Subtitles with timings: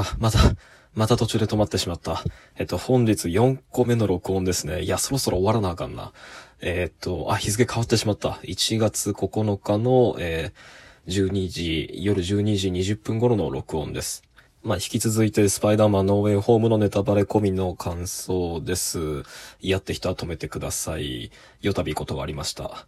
[0.00, 0.38] あ、また、
[0.94, 2.22] また途中で止まってしまった。
[2.56, 4.82] えっと、本日4個目の録音ですね。
[4.82, 6.12] いや、そろそろ終わらなあかんな。
[6.60, 8.30] えっと、あ、日付変わってしまった。
[8.42, 14.22] 1月9日の、えー、12時、夜12時20分頃の録音です。
[14.62, 19.24] まあ、引き続いて、スパイダーマンノーウェイホームのネタバレ込みの感想です。
[19.60, 21.32] 嫌って人は止めてください。
[21.62, 22.86] よたびことがありました。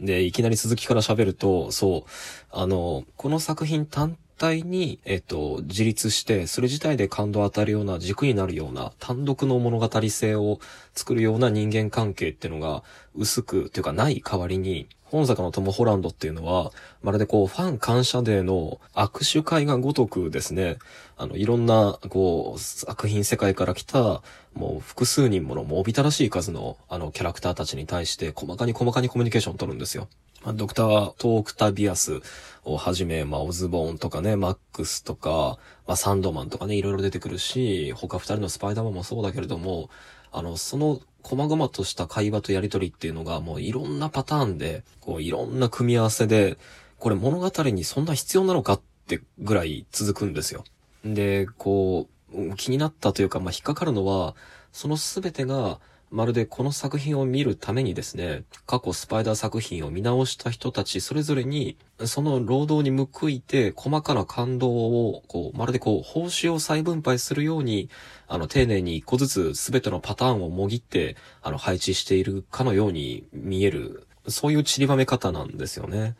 [0.00, 2.10] で、いきなり続きから喋ると、そう、
[2.50, 10.58] あの、この作品単体に、えっと、自立して、それ自体で感動を与えるような軸になるような単独の物語性を
[10.94, 12.82] 作るような人間関係っていうのが
[13.14, 20.78] 薄く、というかない代わりに、本作のトム・ホランドっていうのは、まるでこう、ファン感謝デーの握手会がごとくですね、
[21.16, 24.22] あの、いろんな、こう、作品世界から来た、
[24.54, 30.08] もう複数人もの、もうおびただしい数の、あの、キャラクターたちに対して、細かに細かにコミュニケーションを取るんですよ。
[30.44, 32.20] まあ、ドクター・トークタビアス
[32.64, 39.90] をはじめ、まあ、オズボーンとかね、マックスとか、まあ、サンドマンとかね、いろいろ出てくるし、他二人のスパイダーマンもそうだけれども、
[40.32, 46.58] あの、その、細々とした会話とやりとりっていうのが、もういろんなパターンで、こう、いろんな組み合わせで、
[46.98, 50.64] これ物語にそんな必要なのかってぐらい続くんですよ。
[51.04, 54.34] で、こう、気になったというか、まあ、引っかかるのは、
[54.72, 55.80] そのすべてが、
[56.12, 67.88] まるでこの作品を見るためにですね、過去スパイダー作品を見直した人たちそれぞれに、その労働に報いて細かな感動を、こう、まるでこう、報酬を再分配するように、
[68.28, 76.14] あの、丁寧に一個ずつ全てのパターンをもぎって、あの、配置しているかのように見える、そういう散りばめ方なんですよね。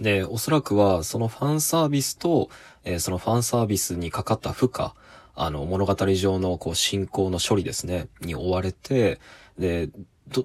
[0.00, 2.50] で、おそらくは、そのファンサービスと、
[2.82, 4.90] えーそのファンサービスにかかった負荷、
[5.34, 9.20] あの、物語上の、こう、進行の処理ですね、に追われて、
[9.58, 9.90] で、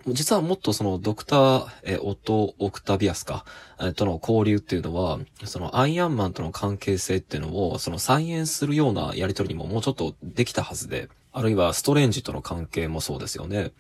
[0.07, 3.45] 実はもっとそのドクター、えオト・オクタビアスか、
[3.79, 13.73] えとの交流っていうのは、そのアイアンマンとの関係性っていうのを、その再現するようなやりとりにももうちょっとできたはずで、あるいはストレンジとの関係もそうですよね。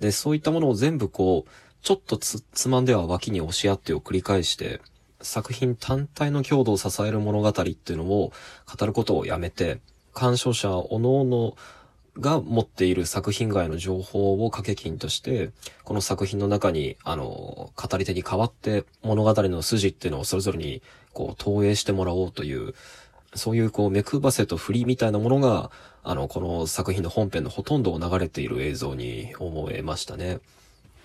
[0.00, 1.50] で、そういったものを全部こう、
[1.82, 4.80] ちょっとつ、つまんでは脇に押し合ってを繰り返して、
[5.20, 8.32] 作品単体の強度を支える物語っていうのを
[8.66, 9.80] 語ることをやめて、
[10.14, 11.54] 鑑賞者各々
[12.18, 15.50] が持っている作品外の情報を掛け金として、
[15.82, 20.82] この作品の中に、あの、語り手に代わって物語の筋っていうのをそれぞれに、
[21.12, 22.74] こう、投影してもらおうという、
[23.34, 25.72] そういうこう、目くばせと振りみたいなものが、
[26.04, 30.38] あの、この作品の本編のほとんどを流れている映像に思えましたね。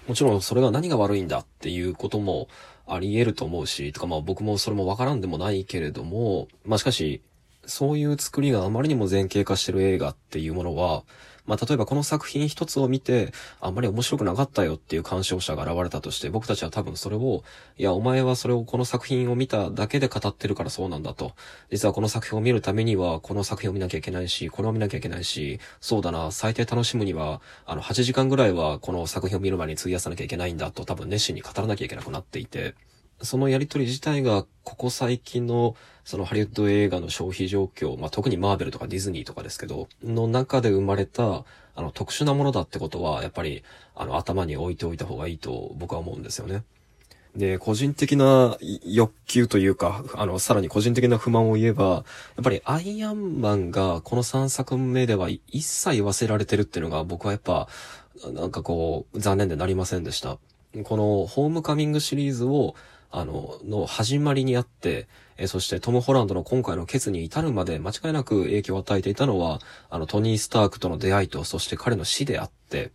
[0.08, 2.48] もちろんそれが何が悪いんだっていうことも
[2.88, 7.22] あり得ると思うし、とかまあ僕もそれもわからんでもないけれども、まあしかし、
[7.70, 11.04] そういう作りがあまりにも前傾化してる映画っていうものは、
[11.50, 17.44] まあ例えばこの作品一つを見て、あんまり面白くなかったよっていう鑑賞者が現れたとして、僕たちは多分それを、
[17.76, 21.34] いや、お前はそれをこの作品を見ただけで語ってるからそうなんだと。
[21.72, 32.76] 実はこの作品を見るためには、この作品を見なきゃいけないし、これを見なきゃいけないし、そうだな、最低楽しむには、あの、8時間ぐらいはこの作品を見る前に費やさなきゃいけないんだと多分熱心に語らなきゃいけなくなっていて、
[33.22, 41.44] そのやりとり自体が、ここ最近の、そのハリウッド映画の消費状況、まあ、特にマーベルとかディズニーとかですけど、の中で生まれた、
[41.76, 43.64] あの、特殊なものだってことは、やっぱり、
[43.96, 46.64] あの、頭に置いておいた方がいいと僕は思うんですよね。
[47.36, 57.68] で、個人的な欲求というか、あの、さらに個人的な不満を言えば、やっぱりアイアンマンがこの3作目では一切忘れられてるっていうのが僕はやっぱ、
[58.34, 60.38] なんかこう、残念でなりませんでした。
[60.84, 62.76] このホームカミングシリーズを、
[63.12, 69.60] あの、の始まりにあって、えそしてトム・ホランドの今回の決に至るまで間違いなく影響を与えていたのは、
[69.90, 72.92] あの、トニー・スタークとの出会いと、そして彼の死であって、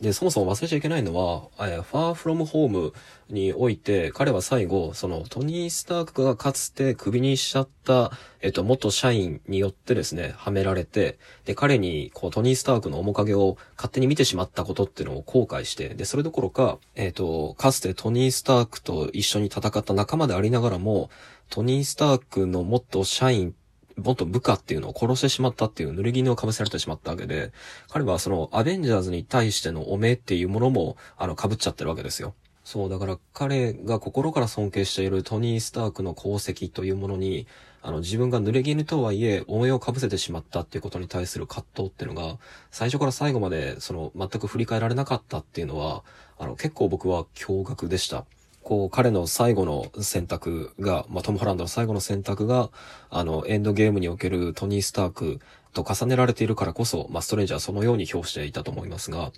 [0.00, 2.92] で、そもそも忘れちゃいけないのは、えー、ファーフロムホーム
[3.28, 8.10] において、彼は最後、そのトニー・スタークがかつてクビにしちゃった、
[8.40, 21.10] えっと、元社員によってですね、はめられて、で、彼に、こう、トニー・スタークの面影を勝手に見てしまったことっていうのを後悔して、で、それどころか、えっと、かつてトニー・スタークと一緒に戦った仲間でありながらも、
[21.50, 23.54] トニー・スタークの元社員
[24.00, 27.52] 元部下っていうのを殺してしまったっていう濡れ衣をかぶせられてしまったわけで、
[27.88, 32.34] 彼はそのアベンジャーズに対しての汚名っていうものも、あの、被っちゃってるわけですよ。
[32.64, 37.46] そう、だから彼が心から尊敬しているトニー・スタークの功績というものに、
[37.82, 42.38] あの、自分が濡れ衣とはいえ、汚名を被せてしまったっていうことに対する葛藤っていうのが、
[42.70, 46.04] 最初から最後まで、その、全く振り返られなかったっていうのは、
[46.38, 48.26] あの、結構僕は驚愕でした。
[48.70, 52.70] こう、彼の最後の選択が、まあ、トム・ホランドの最後の選択が、
[53.10, 55.40] あの、エンドゲームにおけるトニー・スターク
[55.72, 59.32] と重ねられているからこそ、まあ、ストレンジはそのように評していたと思いますが、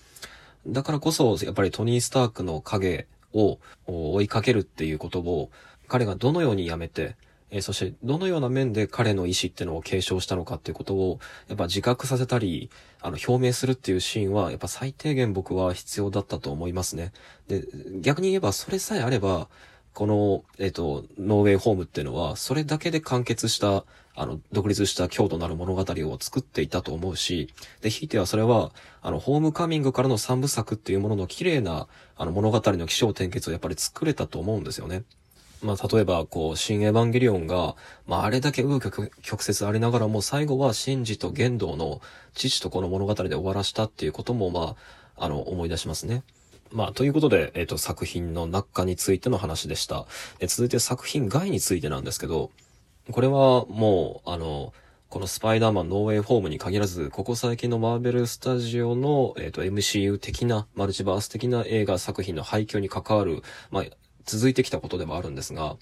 [0.66, 5.50] だからこそ、やっぱりトニー・スタークの影を追いかけるっていうことを、
[5.88, 7.16] 彼がどのようにやめて、
[7.52, 12.70] えー、そしてどのような面で彼の意思ってのを継承したのかっていうことを、やっぱ自覚させたり、
[13.00, 17.12] あの、表明するっていうシーンは、やっぱ最低限僕は必要だったと思いますね。
[17.48, 17.64] で、
[18.00, 19.48] 逆に言えばそれさえあれば、
[19.92, 23.84] この、えっ、ー、と、ノーウェイホームっていうのは、それだけで完結した、
[24.14, 27.52] あの、独立した強度なる物語を作っていたと思うし、
[27.82, 28.72] で、ひいてはそれは、
[29.02, 35.04] あの、ホームカミングからの三部作っていうものの綺麗な、あの、物語の気象転結をやっぱり作れたと思うんですよね。
[35.62, 37.76] まあ、例えば、こう、新エヴァンゲリオンが、
[38.06, 42.00] まあ、あれだけ右曲曲折ありながらも、最後はシンジと玄道の
[42.34, 44.76] 父とこの物語で終わらしたっていうことも、ま
[45.16, 46.24] あ、あの、思い出しますね。
[46.72, 50.06] まあ、ということで、えっ、ー、と、作品の中についての話でした。
[50.40, 52.50] え続いて作品外についてなんですけど、
[53.10, 54.72] これはもう、あの、
[55.10, 63.84] このスパイダーマンノーウェイホームに限らず、ここ最近のマーベルスタジオの、えっ、ー、と、MCU 的な、マルチバース的な映画作品の廃墟に関わる、まあ、
[64.24, 65.76] 続いてきたことでもあるんですが、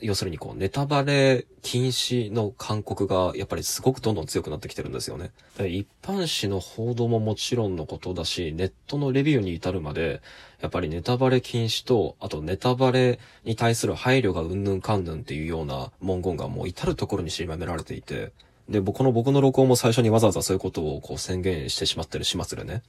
[0.00, 5.30] 要するにこう、ネタバレ禁止の勧告がやっぱりすごくどんどん強くなってきてるんですよね。
[5.58, 10.20] 一般紙の報道ももちろんのことだし、ネットのレビューに至るまで、
[10.60, 18.32] やっぱりネタバレ禁止と、あとネタバレに対する配慮がうんぬんかんぬんっていうような文言がもう至るところに締められていて、
[18.68, 22.82] で、僕の僕の録音も最初にわざわざそういうことをこう宣言してしまってる始末でね。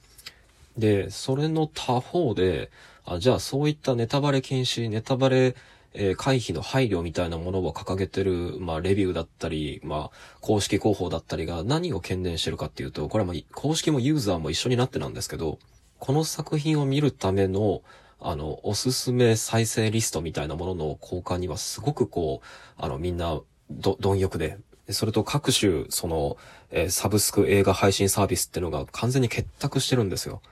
[0.78, 2.70] で、それの他方で、
[3.06, 5.54] あじゃあそういったネタバレ禁止、ネタバレ、
[5.94, 15.58] えー、回避の配慮みたいなものを掲げてる、まあ、レビューだったり、まあ、公式広報だったりが何を懸念してるかっていうと、これはまあ、公式もユーザーも一緒になってなんですけど、
[15.98, 17.82] この作品を見るための、
[18.18, 24.58] あの、おすすめ再生リストみたいなものの交換にはすごくこう、あの、みんな、ど、貪欲で、
[24.90, 26.36] それと各種、その、
[26.70, 30.42] えー、サブスク映画配信サービスっていうのが完全に結託してるんですよ。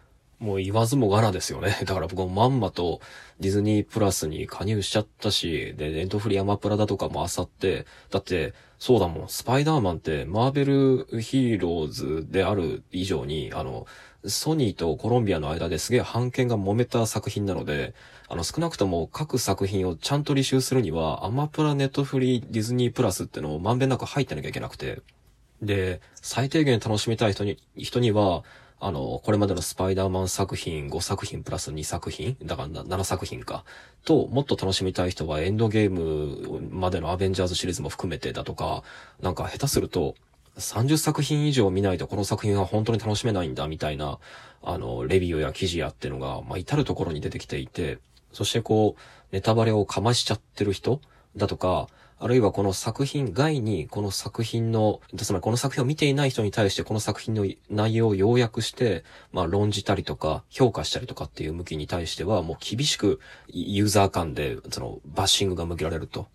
[0.44, 1.76] もう言わずもがなですよね。
[1.87, 3.00] だから僕もまんまと
[3.41, 13.87] ディズニープラスに加入しちゃったし、で、ネットフリアマプラだとかも漁って、だって、そうだもん、スパイダーマンってマーベルヒーローズである以上に、あの、
[14.26, 17.94] ソニーとコロンビアの間ですげえ判権が揉めた作品なので、
[18.29, 25.00] あの少なくとも各作品をちゃんと履修するには、アマプラネットフリーディズニープラスってのをまんべんなく入ってなきゃいけなくて、
[25.62, 28.44] で、最低限楽しみたい人に、人には、
[28.87, 33.65] あの、これまでのスパイダーマン作品5作品プラス2作品だから7作品か。
[34.05, 38.83] と、もっと楽しみたい人はエンドゲームまでのアベンジャーズシリーズも含めてだとか、
[39.23, 40.17] なんか下手すると、
[40.59, 44.19] 30作品以上見ないとこの作品は本当に楽しめないんだみたいな、
[44.63, 48.01] あの、レビューや記事やっていうのが、まあ、至るところに出てきていて、
[48.35, 49.01] そしてこう、
[49.33, 51.01] ネタバレをかましちゃってる人
[51.39, 66.26] だとか、あるいはこの作品外に、この作品の、つまりこの作品を見ていない人に対してこの作品の内容を要約して、まあ論じたりとか、評価したりとかっていう向きに対しては、もう厳しくユーザー間で、その、バッシングが向けられると。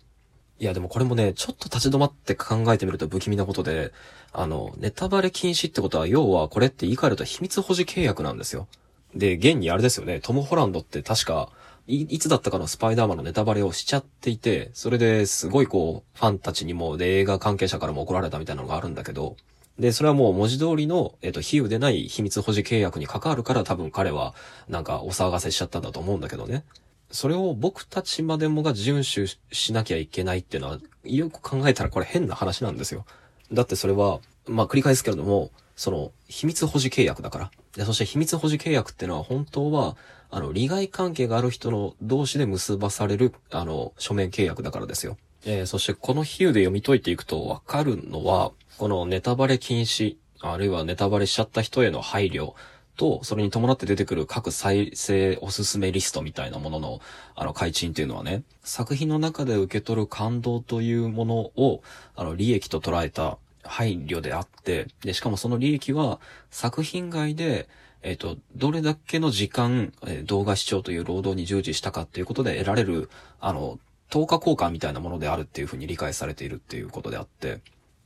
[0.60, 3.92] いやでもこれもね、ちょっと立ち止まって考えてみると不気味なことで、
[4.32, 8.68] あの、ネタバレ禁止ってことは、要はこれって言い換えると秘密保持契約なんですよ。
[9.14, 11.50] で、現にあれですよね、トム・ホランドって確か、
[11.90, 19.36] い、いつだったかのスパイダーマンのネタバレをしちゃっていて、それですごいこう、ファンたちにも、で、映画関係者からも怒られたみたいなのがあるんだけど、
[19.78, 24.34] で、それはもう文字通りの、えっ、と、比喩でない秘密保持契約に関わるから多分彼は、
[24.68, 26.64] なんかお騒がせしちゃったんだと思うんだけどね。
[27.10, 33.04] それを僕たちまでもが遵守しなきゃいけないっていうのは、よく考えたらこれ変な話なんですよ。
[33.52, 37.50] だってそれは、まあ繰り返すけれども、その、秘密保持契約だから。
[37.74, 39.96] で、そして秘密保持契約っていうのは本当は、
[40.30, 45.16] あの、利害関係がある人の同士で結ばされる、あの、書面契約だからですよ。
[45.44, 52.54] えー、そしてこの比喩で読み解いていくとわかるのは、このネタバレ禁止、あるいはネタバレしちゃった人への配慮
[52.96, 57.00] と、それに伴って出てくる各再生おすすめリストみたいなものの、
[57.34, 61.82] あの、改陳っていうのはね、作品の中で受け取る感動というものを、
[62.14, 66.20] あの、利益と捉えた配慮であって、で、しかもその利益は
[66.50, 67.68] 作品外で、
[68.02, 73.78] えっ、ー、と、どれだけの時間、えー、動画視聴という労働に従事したかっていうことで得られる、あの、
[74.08, 77.60] 等価交換みたいなものであるっていうふうに理解されているっていうことであって、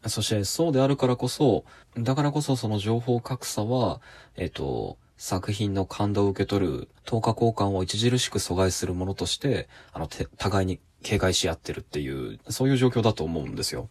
[0.07, 1.65] そしてそうであるからこそ、
[1.97, 4.01] だからこそその情報格差は、
[4.37, 13.89] えっ、ー、と、作品の感動を受け取る等価交換を著しく阻害するものとして、あの、互いに警戒し合ってるっていう、そういう状況だと思うんですよ。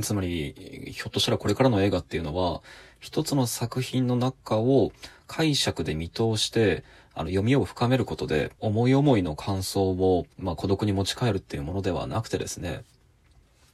[0.00, 2.62] つまり、ひょっとしたらこれからの映画っていうのは、
[2.98, 4.92] 一つの作品の中を
[5.28, 6.82] 解釈で見通して、
[7.14, 12.82] あの、読みを深めることで、思い思いの感想を、まあ、孤独に持ち帰るっていうものではなくてですね、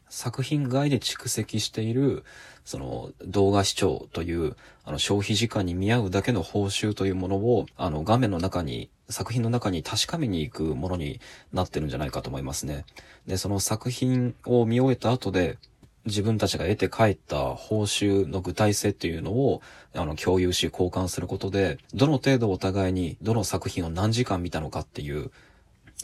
[0.09, 2.25] 作品外で蓄積している、
[2.65, 11.21] その、動画視聴という、あの、消費時間に見合うだけの報酬というものを、あの、画面の中に作品の中に確かめに行くものに
[11.53, 12.85] なってるんじゃないかと思いますね。
[13.27, 15.59] で、その作品を見終えた後で、
[16.07, 19.63] 自分たちが得て帰った報酬の具体性っていうのを、
[19.95, 25.31] あの、共有し交換することで、どの程度お互いにどの作品を何時間見たのかっていう、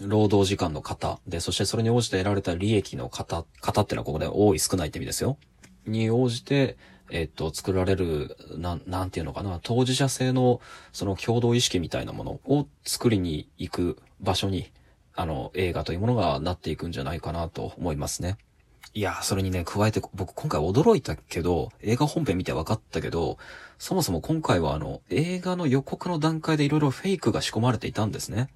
[0.00, 5.37] 労働時間の型で、そしてそれに応じて得られた利益の型、型っていうのはここで多い少ないって意味ですよ。
[5.87, 6.78] に応じて、
[7.11, 10.61] えっと、作られる、なん、なんていうのかな、当事者性の、
[10.92, 14.71] その共同意識みたいなものを作りに行く場所に、
[15.14, 18.38] あの、映画というものがなっていくんじゃないかなと思いますね。
[18.92, 23.38] いや、それにね、加えて僕今回驚いたけど、映画本編見て分かったけど、
[23.78, 28.49] そもそも今回はあの、映画の予告の段階で色々フェイクが仕込まれていたんですね。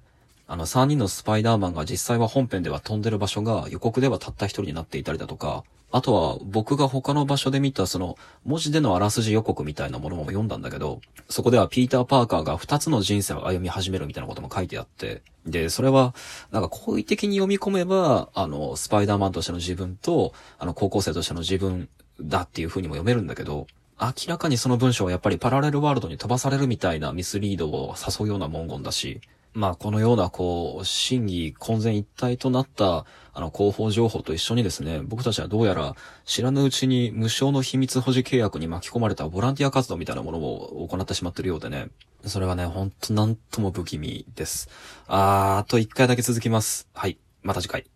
[0.47, 5.63] あの、3人のスパイダーマンが実際は本編では飛んでる場所が予告ではたった一人になっていたりだとか、
[5.95, 10.99] あとは僕が他の場所で見たその文字でのあらすじ予告みたいなものも読んだんだけど、
[11.29, 16.13] そこではピーター・パーカーが2つの人生を歩み始めるみたいなことも書いてあって、で、それは、
[16.51, 21.87] なんか好意的に読み込めば、あの、スパイダーマンとしての自分と、あの、高校生としての自分
[22.19, 23.65] だっていう風にも読めるんだけど、
[23.97, 29.21] 明らかにその文章はやっぱりパラレルワールドに飛ばされるみたいなミスリードを誘うような文言だし、
[29.55, 35.95] まあ、このような、こう、審議混然一体となった、あの、広報情報と一緒にですね、僕たちはどうやら
[36.25, 41.87] 知らぬうちに無償の秘密保持契約に巻き込まれたボランティア活動みたいなものを行ってしまってるようでね、
[42.25, 44.67] それはね、ほんとなんとも不気味です。
[45.07, 46.89] あー、あと一回だけ続きます。
[46.93, 47.17] はい。
[47.41, 47.94] また次回。